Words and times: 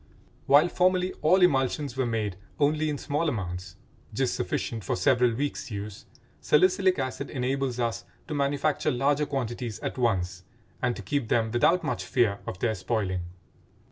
While 0.47 0.67
formerly 0.67 1.13
all 1.21 1.43
emulsions 1.43 1.95
were 1.95 2.07
made 2.07 2.35
only 2.59 2.89
in 2.89 2.97
small 2.97 3.29
amounts, 3.29 3.75
just 4.15 4.33
sufficient 4.33 4.83
for 4.83 4.95
several 4.95 5.31
weeks' 5.35 5.69
use, 5.69 6.07
salicylic 6.39 6.97
acid 6.97 7.29
enables 7.29 7.79
us 7.79 8.05
to 8.27 8.33
manufacture 8.33 8.89
larger 8.89 9.27
quantities 9.27 9.77
at 9.81 9.99
once 9.99 10.43
and 10.81 10.95
to 10.95 11.03
keep 11.03 11.27
them 11.27 11.51
without 11.51 11.83
much 11.83 12.03
fear 12.03 12.39
of 12.47 12.57
their 12.57 12.73
spoiling. 12.73 13.25